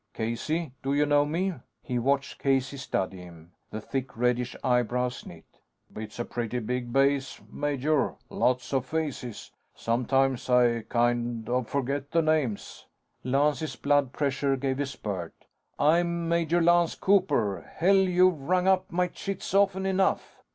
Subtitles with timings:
[0.15, 1.53] "Casey, do you know me?"
[1.83, 3.51] He watched Casey study him.
[3.69, 5.45] The thick reddish eyebrows knit.
[5.95, 8.15] "It's a pretty big base, major.
[8.31, 9.51] Lots of faces.
[9.75, 12.87] Sometimes, I kind of forget the names."
[13.23, 15.35] Lance's blood pressure gave a spurt.
[15.77, 17.71] "I'm Major Lance Cooper!
[17.75, 20.41] Hell, you've rung up my chits often enough!"